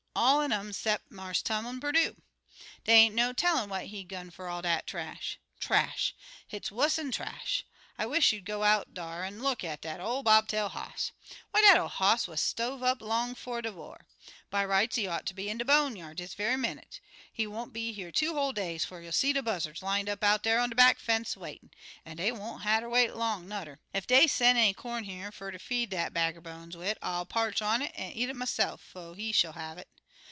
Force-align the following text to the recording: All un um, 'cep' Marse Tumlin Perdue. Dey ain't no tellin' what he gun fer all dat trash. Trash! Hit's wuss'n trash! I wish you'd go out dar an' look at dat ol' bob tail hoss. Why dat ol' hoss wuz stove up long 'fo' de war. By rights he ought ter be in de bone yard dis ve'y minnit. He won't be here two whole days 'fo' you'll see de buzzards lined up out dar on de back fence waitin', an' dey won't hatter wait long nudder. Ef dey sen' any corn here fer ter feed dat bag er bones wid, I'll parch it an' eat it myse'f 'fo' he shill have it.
All 0.13 0.41
un 0.41 0.51
um, 0.51 0.73
'cep' 0.73 1.03
Marse 1.09 1.41
Tumlin 1.41 1.79
Perdue. 1.79 2.21
Dey 2.83 2.93
ain't 2.93 3.15
no 3.15 3.31
tellin' 3.31 3.69
what 3.69 3.85
he 3.87 4.03
gun 4.03 4.29
fer 4.29 4.49
all 4.49 4.61
dat 4.61 4.85
trash. 4.85 5.39
Trash! 5.57 6.13
Hit's 6.45 6.69
wuss'n 6.69 7.13
trash! 7.13 7.63
I 7.97 8.05
wish 8.05 8.33
you'd 8.33 8.43
go 8.45 8.63
out 8.63 8.93
dar 8.93 9.23
an' 9.23 9.41
look 9.41 9.63
at 9.63 9.79
dat 9.81 10.01
ol' 10.01 10.21
bob 10.21 10.49
tail 10.49 10.67
hoss. 10.67 11.11
Why 11.51 11.61
dat 11.61 11.77
ol' 11.77 11.87
hoss 11.87 12.27
wuz 12.27 12.37
stove 12.41 12.83
up 12.83 13.01
long 13.01 13.35
'fo' 13.35 13.61
de 13.61 13.71
war. 13.71 14.05
By 14.49 14.65
rights 14.65 14.97
he 14.97 15.07
ought 15.07 15.25
ter 15.25 15.33
be 15.33 15.47
in 15.49 15.57
de 15.57 15.63
bone 15.65 15.95
yard 15.95 16.17
dis 16.17 16.33
ve'y 16.35 16.57
minnit. 16.57 16.99
He 17.31 17.47
won't 17.47 17.71
be 17.71 17.93
here 17.93 18.11
two 18.11 18.33
whole 18.33 18.51
days 18.51 18.83
'fo' 18.83 18.97
you'll 18.97 19.13
see 19.13 19.31
de 19.31 19.41
buzzards 19.41 19.81
lined 19.81 20.09
up 20.09 20.23
out 20.25 20.43
dar 20.43 20.59
on 20.59 20.69
de 20.69 20.75
back 20.75 20.99
fence 20.99 21.37
waitin', 21.37 21.71
an' 22.03 22.17
dey 22.17 22.33
won't 22.33 22.63
hatter 22.63 22.89
wait 22.89 23.15
long 23.15 23.47
nudder. 23.47 23.79
Ef 23.93 24.05
dey 24.05 24.27
sen' 24.27 24.57
any 24.57 24.73
corn 24.73 25.05
here 25.05 25.31
fer 25.31 25.51
ter 25.51 25.57
feed 25.59 25.89
dat 25.91 26.13
bag 26.13 26.35
er 26.35 26.41
bones 26.41 26.75
wid, 26.75 26.97
I'll 27.01 27.25
parch 27.25 27.61
it 27.61 27.65
an' 27.95 28.11
eat 28.11 28.29
it 28.29 28.35
myse'f 28.35 28.81
'fo' 28.81 29.13
he 29.13 29.31
shill 29.31 29.53
have 29.53 29.77
it. 29.77 29.87